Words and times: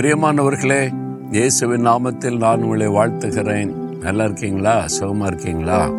பிரியமானவர்களே 0.00 0.94
இயேசுவின் 1.30 1.86
நாமத்தில் 1.86 2.36
நான் 2.36 2.62
உங்களை 2.62 2.86
வாழ்த்துகிறேன். 2.86 3.72
நல்லா 4.00 4.24
இருக்கீங்களா? 4.24 4.86
சுகமாக 4.86 5.26
இருக்கீங்களா? 5.26 5.90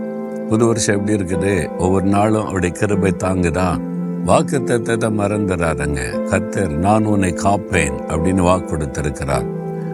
புது 0.49 0.65
வருஷம் 0.65 0.95
எப்படி 0.95 1.23
இருக்குது? 1.23 1.77
ஒவ்வொரு 1.77 2.05
நாளும் 2.05 2.43
அவருடைய 2.43 2.75
கிருபை 2.75 3.13
தாங்குதா? 3.17 3.79
வாக்கு 4.25 4.59
தத்தத்தை 4.59 5.09
மறந்துடாதங்க. 5.11 5.99
கத்தர் 6.29 6.70
நான் 6.70 7.05
உன்னை 7.05 7.31
காப்பேன் 7.31 7.93
அப்படின்னு 8.07 8.41
வாக்கு 8.41 8.77
கொடுத்திருக்கிறார். 8.77 9.45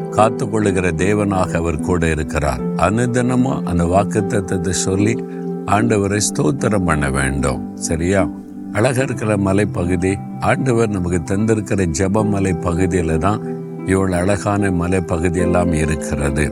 காத்து 0.09 0.49
கொள்ளுகிற 0.49 0.91
தேவனாக 0.91 1.55
அவர் 1.55 1.79
கூட 1.79 2.09
இருக்கிறார். 2.09 2.59
அனுதினமும் 2.75 3.65
அந்த 3.65 3.85
வாக்கு 3.85 4.21
தத்தத்தை 4.21 4.69
சொல்லி 4.69 5.23
ஆண்டவரை 5.65 6.19
ஸ்தோத்திரம் 6.33 6.85
பண்ண 6.85 7.11
வேண்டும். 7.11 7.75
சரியா? 7.75 8.29
அழகா 8.73 9.01
இருக்கிற 9.01 9.37
மலைப்பகுதி 9.37 10.15
ஆண்டவர் 10.39 10.89
நமக்கு 10.89 11.35
தந்திருக்கிற 11.35 11.85
ஜெபமலை 11.97 12.53
பகுதியில 12.61 13.17
தான் 13.17 13.55
இவ்வளோ 13.91 14.15
அழகான 14.21 14.69
மலைப்பகுதியெல்லாம் 14.79 15.73
இருக்கிறது. 15.73 16.45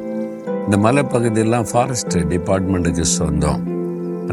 இந்த 0.65 0.77
மலைப்பகுதியெல்லாம் 0.85 1.67
ஃபாரஸ்ட் 1.71 2.15
டிபார்ட்மெண்ட்டுக்கு 2.33 3.05
சொந்தம். 3.17 3.63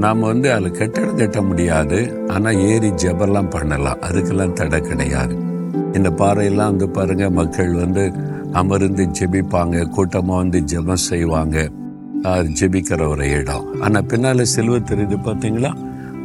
நாம் 0.05 0.21
வந்து 0.21 0.53
அதில் 0.53 0.77
கட்டடம் 0.79 1.17
கட்ட 1.17 1.41
முடியாது. 1.43 1.99
ஆனால் 2.29 2.61
ஏறி 2.69 2.91
ஜெபெல்லாம் 3.03 3.51
பண்ணலாம். 3.51 4.03
அதுக்கெல்லாம் 4.09 4.53
தடை 4.53 4.81
கிடையாது. 4.81 5.35
இந்த 5.95 6.11
பாறையெல்லாம் 6.21 6.71
வந்து 6.73 6.89
பாருங்க 6.89 7.31
மக்கள் 7.31 7.73
வந்து 7.75 8.05
அமர்ந்து 8.53 9.05
ஜெபிப்பாங்க 9.19 9.85
கூட்டமாக 9.89 10.41
வந்து 10.43 10.61
ஜெபம் 10.73 11.07
செய்வாங்க. 11.11 11.57
அது 12.33 12.49
ஜெபிக்கிற 12.61 13.09
ஒரு 13.09 13.27
இடம். 13.39 13.67
ஆனால் 13.81 14.09
பின்னால் 14.11 14.53
செல்வ 14.55 14.79
தெரியுது 14.91 15.19
பார்த்தீங்களா 15.29 15.73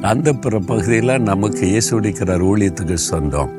அந்த 0.01 0.33
பிற 0.33 0.59
பகுதியில் 0.59 1.21
நமக்கு 1.21 1.63
இயேசுடிக்கிறார் 1.71 2.43
ஊழியத்துக்கு 2.49 2.97
சொந்தம். 3.11 3.51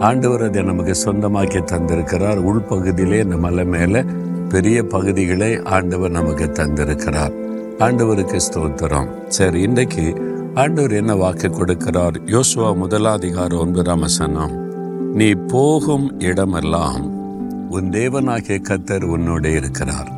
ஆண்டவர் 0.00 0.42
அதை 0.42 0.62
நமக்கு 0.62 0.94
சொந்தமாக்கி 1.04 1.60
தந்திருக்கிறார். 1.60 2.38
உள்பகுதியிலே 2.38 3.22
இந்த 3.22 3.36
மலை 3.36 3.64
மேலே 3.64 4.04
பெரிய 4.48 4.82
பகுதிகளை 4.82 5.62
ஆண்டவர் 5.62 6.10
நமக்கு 6.10 6.44
தந்திருக்கிறார். 6.44 7.32
ஆண்டவருக்கு 7.78 8.40
ஸ்தோத்திரம். 8.52 9.08
சரி 9.28 9.60
இன்றைக்கு 9.60 10.22
ஆண்டவர் 10.54 10.90
என்ன 10.90 11.14
வாக்கு 11.14 11.48
கொடுக்கிறார்? 11.48 12.16
யோசுவா 12.26 12.76
முதலாதிகாரம் 12.76 13.58
ஒன்பதாம் 13.58 14.00
வசனம். 14.00 14.50
நீ 15.14 15.30
போகும் 15.30 16.20
இடமெல்லாம் 16.20 17.04
உன் 17.70 17.90
தேவனாகிய 17.90 18.62
கத்தர் 18.68 19.02
உன்னோடு 19.02 19.52
இருக்கிறார். 19.52 20.12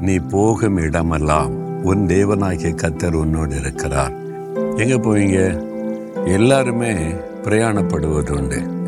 நீ 0.00 0.18
போகும் 0.18 0.76
இடமெல்லாம் 0.76 1.82
உன் 1.82 2.06
தேவனாகிய 2.06 2.74
கத்தர் 2.82 3.12
உன்னோடு 3.12 3.58
இருக்கிறார். 3.58 4.12
எங்கே 4.76 4.94
போவீங்க? 4.94 5.64
எல்லாருமே 6.24 6.94
பிரயாணப்படுவது 7.44 8.30
உண்டு. 8.30 8.82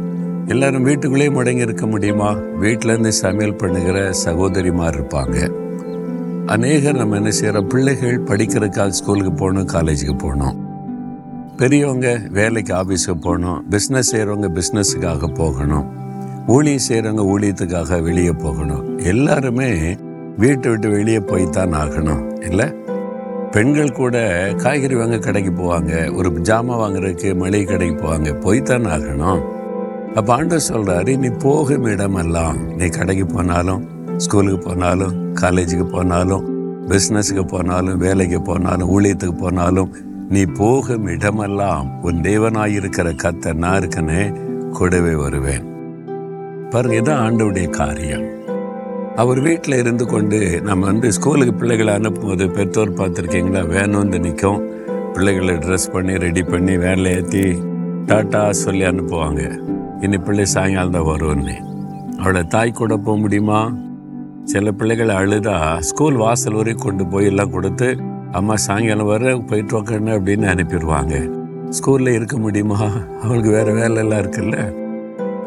எல்லாரும் 0.48 0.82
வீட்டுக்குள்ளேயே 0.82 1.32
முடங்கி 1.32 1.60
இருக்க 1.60 1.86
முடியுமா? 1.86 2.32
வீட்டிலேருந்து 2.32 3.08
சமையல் 3.08 3.56
பண்ணுகிற 3.56 4.12
சகோதரிமார் 4.12 4.96
இருப்பாங்க. 4.96 5.50
அநேகர் 6.46 6.96
நம்ம 6.96 7.16
என்ன 7.16 7.30
செய்கிற 7.30 7.62
பிள்ளைகள் 7.62 8.22
படிக்கிறதுக்காக 8.22 8.88
ஸ்கூலுக்கு 8.88 9.32
போகணும் 9.32 9.66
காலேஜுக்கு 9.66 10.18
போகணும். 10.18 10.64
பெரியவங்க 11.56 12.20
வேலைக்கு 12.30 12.74
ஆஃபீஸுக்கு 12.74 13.20
போகணும் 13.20 13.64
பிஸ்னஸ் 13.70 14.10
செய்கிறவங்க 14.12 14.60
பிஸ்னஸுக்காக 14.60 15.34
போகணும். 15.34 15.84
ஊழியம் 16.46 16.86
செய்கிறவங்க 16.88 17.24
ஊழியத்துக்காக 17.34 18.02
வெளியே 18.02 18.32
போகணும். 18.32 18.98
எல்லாருமே 18.98 19.96
வீட்டை 20.36 20.70
விட்டு 20.70 20.90
வெளியே 20.90 21.20
போய்த்தான் 21.20 21.72
ஆகணும் 21.72 22.44
இல்லை? 22.44 22.74
பெண்கள் 23.50 23.92
கூட 23.92 24.16
காய்கறி 24.56 24.94
வாங்க 24.94 25.18
கடைக்கு 25.18 25.50
போவாங்க 25.50 26.14
ஒரு 26.14 26.30
ஜாமான் 26.30 26.80
வாங்குறதுக்கு 26.82 27.34
மளிகை 27.34 27.64
கடைக்கு 27.64 28.06
போவாங்க 28.06 28.40
போய்த்தான் 28.40 28.86
ஆகணும். 28.86 29.42
அப்போ 30.18 30.30
ஆண்டவர் 30.34 30.68
சொல்கிறாரு 30.68 31.12
நீ 31.22 31.28
போகும் 31.44 31.86
இடமெல்லாம் 31.92 32.58
நீ 32.78 32.86
கடைக்கு 32.88 33.26
போனாலும் 33.26 33.82
ஸ்கூலுக்கு 34.16 34.60
போனாலும் 34.68 35.14
காலேஜுக்கு 35.40 35.86
போனாலும் 35.90 36.44
பிஸ்னஸுக்கு 36.90 37.44
போனாலும் 37.44 37.98
வேலைக்கு 38.04 38.40
போனாலும் 38.42 38.90
ஊழியத்துக்கு 38.94 39.36
போனாலும் 39.40 39.90
நீ 40.30 40.42
போகும் 40.60 41.06
இடமெல்லாம் 41.08 42.02
உன் 42.02 42.22
தேவனாயிருக்கிற 42.22 43.08
கத்த 43.24 43.52
நான் 43.54 43.78
இருக்கனே 43.80 44.22
கூடவே 44.78 45.14
வருவேன். 45.14 45.66
பாருங்க 46.70 46.96
இதான் 47.00 47.22
ஆண்டவுடைய 47.26 47.66
காரியம். 47.70 48.24
அவர் 49.16 49.40
வீட்டில் 49.40 49.78
இருந்து 49.78 50.04
கொண்டு 50.06 50.38
நம்ம 50.60 50.86
வந்து 50.86 51.12
ஸ்கூலுக்கு 51.12 51.54
பிள்ளைகளை 51.54 51.92
அனுப்பும்போது 51.94 52.46
பெற்றோர் 52.56 52.98
பார்த்துருக்கீங்களா? 52.98 53.62
வேன் 53.68 54.00
வந்து 54.02 54.20
நிற்கும் 54.20 54.60
பிள்ளைகளை 55.14 55.54
ட்ரெஸ் 55.54 55.92
பண்ணி 55.92 56.16
ரெடி 56.16 56.42
பண்ணி 56.42 56.76
வேனில் 56.76 57.12
ஏற்றி 57.16 57.44
டாட்டா 58.10 58.50
சொல்லி 58.64 58.84
அனுப்புவாங்க. 58.84 59.42
இனி 60.00 60.18
பிள்ளை 60.18 60.44
சாயங்காலம் 60.44 60.92
தான் 60.92 61.08
வரும்னு. 61.08 61.54
அவளை 62.18 62.42
தாய் 62.42 62.72
கூட 62.72 62.96
போக 62.96 63.18
முடியுமா? 63.18 63.72
சில 64.44 64.72
பிள்ளைகள் 64.72 65.08
அழுதா 65.08 65.78
ஸ்கூல் 65.78 66.14
வாசல் 66.14 66.54
வரைக்கும் 66.54 66.84
கொண்டு 66.84 67.06
போய் 67.06 67.26
எல்லாம் 67.26 67.50
கொடுத்து 67.50 67.96
அம்மா 68.32 68.56
சாயங்காலம் 68.56 69.06
வர 69.06 69.36
போயிட்டு 69.36 69.82
உக்காந்து 69.82 70.16
அப்படின்னு 70.18 70.46
அனுப்பிடுவாங்க. 70.46 71.28
ஸ்கூலில் 71.70 72.08
இருக்க 72.08 72.36
முடியுமா? 72.36 72.90
அவளுக்கு 73.22 73.50
வேற 73.50 73.72
வேலையெல்லாம் 73.72 74.20
இருக்குல்ல. 74.20 74.84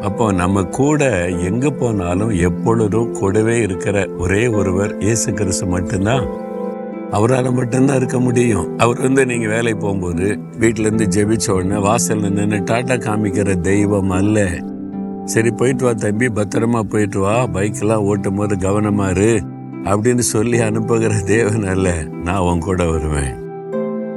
அப்போ 0.00 0.32
நம்ம 0.32 0.62
கூட 0.62 1.28
எங்கே 1.28 1.68
போனாலும் 1.68 2.30
எப்பொழுதும் 2.30 3.10
கூடவே 3.10 3.60
இருக்கிற 3.60 4.06
ஒரே 4.18 4.46
ஒருவர் 4.46 4.98
இயேசு 4.98 5.32
கிறிஸ்து 5.32 5.66
மட்டும்தான். 5.66 6.26
அவரால் 7.10 7.52
மட்டும்தான் 7.52 7.96
இருக்க 7.96 8.20
முடியும். 8.20 8.78
அவர் 8.78 9.00
வந்து 9.00 9.26
நீங்க 9.26 9.48
வேலைக்கு 9.48 9.80
போகும்போது 9.80 10.38
வீட்டுல 10.58 10.78
இருந்து 10.78 11.04
ஜெபிச்ச 11.04 11.50
உடனே 11.50 11.74
வாசல்ல 11.74 12.30
நின்று 12.30 12.58
டாட்டா 12.58 12.98
காமிக்கிற 12.98 13.60
தெய்வம் 13.60 14.10
அல்ல. 14.10 14.58
சரி 15.24 15.50
போயிட்டு 15.50 15.84
வா 15.84 15.92
தம்பி 15.92 16.26
பத்திரமா 16.26 16.80
போயிட்டு 16.80 17.20
வா 17.20 17.42
பைக்கெல்லாம் 17.42 18.02
ஓட்டும் 18.02 18.36
போது 18.36 18.56
கவனமா 18.56 19.10
இரு 19.10 19.42
அப்படின்னு 19.84 20.18
சொல்லி 20.18 20.58
அனுப்புகிற 20.58 21.14
தேவன் 21.14 21.64
அல்ல. 21.64 22.04
நான் 22.24 22.38
உன் 22.38 22.58
கூட 22.58 22.84
வருவேன். 22.84 23.38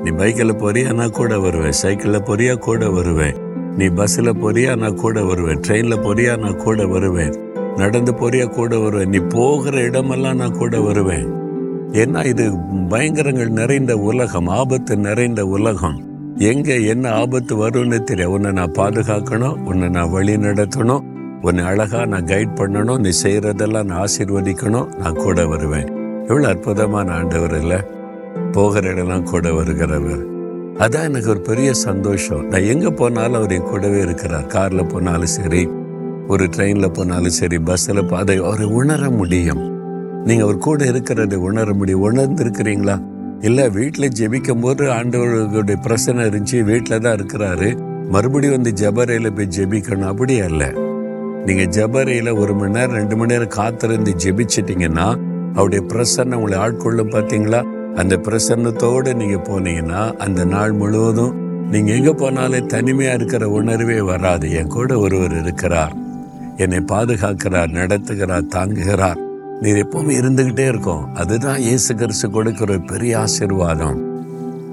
நீ 0.03 0.09
பைக்கில் 0.09 0.55
போறியா? 0.55 0.93
நான் 0.93 1.11
கூட 1.11 1.39
வருவேன். 1.39 1.71
சைக்கிளில் 1.71 2.21
போறியா? 2.21 2.55
கூட 2.55 2.89
வருவேன். 2.89 3.35
நீ 3.77 3.85
பஸ்ஸில் 3.85 4.33
போறியா? 4.33 4.77
நான் 4.77 4.95
கூட 4.95 5.23
வருவேன். 5.23 5.59
ட்ரெயினில் 5.59 5.99
போறியா? 5.99 6.39
நான் 6.39 6.57
கூட 6.57 6.87
வருவேன். 6.87 7.33
நடந்து 7.75 8.11
போறியா? 8.11 8.47
கூட 8.47 8.79
வருவேன். 8.79 9.09
நீ 9.09 9.17
போகிற 9.17 9.81
இடமெல்லாம் 9.81 10.35
நான் 10.35 10.57
கூட 10.57 10.81
வருவேன். 10.81 11.42
ஏன்னா 11.93 12.25
இது? 12.25 12.57
பயங்கரங்கள் 12.89 13.49
நிறைந்த 13.49 13.97
உலகம் 13.97 14.47
ஆபத்து 14.47 14.97
நிறைந்த 14.97 15.45
உலகம். 15.45 16.03
எங்க 16.37 16.73
என்ன 16.73 17.11
ஆபத்து 17.11 17.67
வரும்னு 17.67 18.03
தெரியும் 18.03 18.31
உன்னை 18.31 18.51
நான் 18.51 18.71
பாதுகாக்கணும் 18.71 19.63
உன்னை 19.63 19.89
நான் 19.89 20.09
வழி 20.09 20.35
நடத்தணும் 20.35 21.03
உன்னை 21.41 21.63
அழகா 21.63 22.05
நான் 22.05 22.25
கைட் 22.25 22.55
பண்ணணும் 22.55 22.97
நீ 22.97 23.09
செய்யறதெல்லாம் 23.23 23.83
நான் 23.83 24.05
ஆசீர்வதிக்கணும் 24.05 24.95
நான் 24.95 25.13
கூட 25.13 25.47
வருவேன். 25.47 25.87
எவ்வளவு 26.21 26.47
அற்புதமான 26.47 27.11
ஆண்டவர் 27.11 27.59
இல்லை? 27.59 27.77
போகிற 28.51 28.93
இடம்லாம் 28.93 29.23
கூட 29.23 29.49
வருகிறவர். 29.49 30.23
அதான் 30.77 31.03
எனக்கு 31.03 31.29
ஒரு 31.29 31.39
பெரிய 31.39 31.73
சந்தோஷம். 31.73 32.47
நான் 32.47 32.63
எங்க 32.63 32.89
போனாலும் 32.89 33.33
அவர் 33.33 33.51
என் 33.51 33.61
கூடவே 33.61 33.99
இருக்கிறார். 34.01 34.45
கார்ல 34.45 34.89
போனாலும் 34.89 35.25
சரி 35.25 35.69
ஒரு 36.27 36.45
ட்ரெயின்ல 36.45 36.93
போனாலும் 36.93 37.29
சரி 37.29 37.59
பஸ்ஸில் 37.59 38.09
அதை 38.09 38.37
அவரை 38.37 38.65
உணர 38.65 39.09
முடியும். 39.09 39.72
நீங்க 40.25 40.43
அவர் 40.43 40.57
கூட 40.57 40.85
இருக்கிறதை 40.85 41.37
உணர 41.37 41.73
முடியும் 41.73 42.01
உணர்ந்து 42.01 42.51
இல்ல 43.41 43.69
வீட்டில் 43.69 44.11
ஜெபிக்கும் 44.19 44.61
போது 44.61 44.85
ஆண்டவர்களுடைய 44.85 45.81
பிரச்சனை 45.81 46.25
இருந்துச்சு 46.25 46.63
வீட்டில் 46.63 46.99
தான் 46.99 47.15
இருக்கிறாரு. 47.15 47.77
மறுபடியும் 48.09 48.61
வந்து 48.61 48.71
ஜபரையில 48.71 49.35
போய் 49.35 49.47
ஜெபிக்கணும். 49.47 50.05
அப்படியே 50.05 50.43
இல்லை 50.45 50.67
நீங்க 51.45 51.63
ஜபரையில 51.77 52.37
ஒரு 52.37 52.55
மணி 52.55 52.71
நேரம் 52.71 52.91
ரெண்டு 52.91 53.15
மணி 53.15 53.31
நேரம் 53.33 53.47
காத்திருந்து 53.47 54.15
ஜெபிச்சிட்டீங்கன்னா 54.23 55.17
அவருடைய 55.53 55.85
பிரசன்னம் 55.87 56.33
உங்களை 56.33 56.57
ஆட்கொள்ளும் 56.57 57.11
பார்த்தீங்களா? 57.11 57.63
அந்த 57.95 58.15
பிரசன்னத்தோடு 58.17 59.13
நீங்க 59.13 59.35
போனீங்கன்னா 59.35 60.13
அந்த 60.17 60.45
நாள் 60.45 60.71
முழுவதும் 60.71 61.65
நீங்க 61.69 61.93
எங்க 61.93 62.13
போனாலும் 62.13 62.67
தனிமையா 62.67 63.13
இருக்கிற 63.13 63.49
உணர்வே 63.49 64.01
வராது. 64.01 64.51
என் 64.51 64.67
கூட 64.67 64.97
ஒருவர் 64.97 65.41
இருக்கிறார். 65.41 65.93
என்னை 66.57 66.79
பாதுகாக்கிறார் 66.79 67.69
நடத்துகிறார் 67.69 68.47
தாங்குகிறார். 68.55 69.22
நீர் 69.63 69.81
எப்பவுமே 69.83 70.13
இருந்துகிட்டே 70.21 70.65
இருக்கும். 70.67 71.03
அதுதான் 71.21 71.59
இயேசு 71.59 71.95
கிறிஸ்து 71.95 72.29
கொடுக்கிற 72.29 72.73
ஒரு 72.73 72.81
பெரிய 72.81 73.19
ஆசீர்வாதம். 73.19 73.99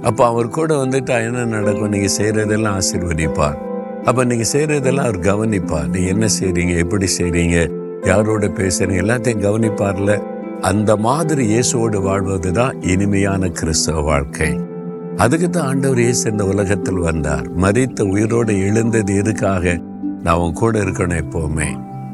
அப்போ 0.03 0.27
அவர் 0.27 0.49
கூட 0.49 0.75
வந்துட்டா 0.85 1.17
என்ன 1.27 1.45
நடக்கும்? 1.45 1.93
நீங்கள் 1.95 2.15
செய்கிறதெல்லாம் 2.19 2.77
ஆசீர்வதிப்பார். 2.81 3.59
அப்போ 4.05 4.25
நீங்கள் 4.25 4.51
செய்கிறதெல்லாம் 4.53 5.09
அவர் 5.09 5.19
கவனிப்பார். 5.19 5.89
நீங்கள் 5.89 6.13
என்ன 6.15 6.27
செய்கிறீங்க 6.39 6.75
எப்படி 6.77 7.07
செய்கிறீங்க 7.19 7.57
யாரோட 8.05 8.47
பேசுகிறீங்க 8.47 9.03
எல்லாத்தையும் 9.05 9.45
கவனிப்பார்ல. 9.47 10.15
அந்த 10.61 10.97
மாதிரி 10.97 11.45
இயேசுவோடு 11.53 12.01
வாழ்வது 12.03 12.53
தான் 12.53 12.81
இனிமையான 12.83 13.49
கிறிஸ்தவ 13.49 14.01
வாழ்க்கை. 14.01 14.51
அதுக்கு 15.17 15.51
தான் 15.51 15.67
ஆண்டவர் 15.67 15.99
இயேசு 15.99 16.31
இந்த 16.31 16.45
உலகத்தில் 16.45 17.01
வந்தார். 17.09 17.47
மறித்த 17.65 18.09
உயிரோடு 18.15 18.55
எழுந்தது 18.67 19.15
எதுக்காக? 19.17 19.77
நான் 20.23 20.37
உன் 20.37 20.53
கூட 20.53 20.79
இருக்கணும் 20.79 21.23
எப்போவுமே. 21.25 21.71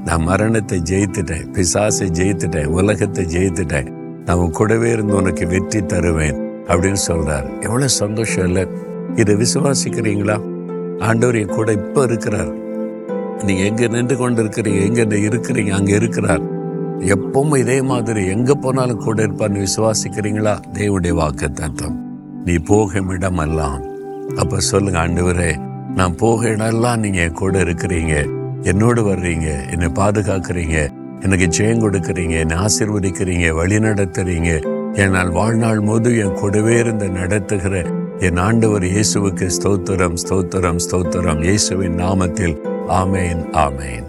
நான் 0.07 0.23
மரணத்தை 0.23 0.81
ஜெயித்துட்டேன் 0.81 1.47
பிசாசை 1.55 2.07
ஜெயித்துட்டேன் 2.19 2.67
உலகத்தை 2.67 3.25
ஜெயித்துட்டேன். 3.25 3.89
நான் 4.25 4.37
உன் 4.37 4.51
கூடவே 4.51 4.91
இருந்து 4.91 5.15
உனக்கு 5.15 5.47
வெற்றி 5.47 5.87
தருவேன் 5.87 6.37
அப்படின்னு 6.69 6.97
சொல்றார். 7.09 7.61
எவ்வளவு 7.61 7.89
சந்தோஷம் 7.89 8.47
இல்லை. 8.47 8.67
இதை 9.17 9.35
விசுவாசிக்கிறீங்களா? 9.35 10.37
ஆண்டவர் 10.99 11.37
என் 11.37 11.47
கூட 11.47 11.73
இப்ப 11.73 12.03
இருக்கிறார். 12.03 12.53
நீங்கள் 13.45 13.65
எங்க 13.65 13.87
நின்று 13.87 14.17
கொண்டு 14.17 14.43
இருக்கிறீங்க 14.43 14.81
எங்க 14.83 15.03
இருக்கிறீங்க 15.03 15.71
அங்க 15.71 15.93
இருக்கிறார். 15.93 16.41
எப்பவும் 17.01 17.57
இதே 17.57 17.83
மாதிரி 17.83 18.27
எங்க 18.27 18.55
போனாலும் 18.55 19.05
கூட 19.05 19.27
இருப்பார்னு 19.27 19.67
விசுவாசிக்கிறீங்களா? 19.67 20.61
தேவனுடைய 20.73 21.11
வாக்கு 21.11 21.53
தத்தம் 21.53 21.99
நீ 22.45 22.57
போகும் 22.57 23.11
இடமெல்லாம். 23.11 23.83
அப்ப 24.37 24.61
சொல்லுங்க 24.61 24.99
ஆண்டவரே 25.07 25.57
நான் 25.95 26.17
போக 26.17 26.49
இடம்லாம் 26.49 26.97
நீங்க 26.97 27.21
என் 27.21 27.33
கூட 27.33 27.59
இருக்கிறீங்க. 27.59 28.36
என்னோடு 28.67 29.03
வர்றீங்க 29.03 29.49
என்னை 29.71 29.89
பாதுகாக்கிறீங்க 29.95 30.77
எனக்கு 31.21 31.47
ஜெயம் 31.47 31.83
கொடுக்குறீங்க 31.83 32.35
என்னை 32.39 32.57
ஆசிர்வதிக்கிறீங்க 32.57 33.55
வழி 33.55 33.79
நடத்துறீங்க. 33.79 34.51
என்னால் 34.93 35.31
வாழ்நாள் 35.31 35.81
போது 35.81 36.19
என் 36.19 36.33
கூடவே 36.33 36.79
இருந்து 36.79 37.09
நடத்துகிற 37.09 37.85
என் 38.19 38.37
ஆண்டவர் 38.37 38.83
இயேசுவுக்கு 38.83 39.49
ஸ்தோத்திரம் 39.59 40.17
ஸ்தோத்திரம் 40.29 40.83
ஸ்தோத்திரம். 40.91 41.43
இயேசுவின் 41.43 41.97
நாமத்தில். 41.97 42.57
ஆமேன் 42.89 43.43
ஆமேன். 43.67 44.07